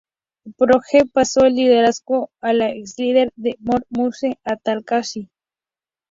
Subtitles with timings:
[0.57, 5.29] Project, pasó el liderazgo a la exlíder de Morning Musume, Ai Takahashi.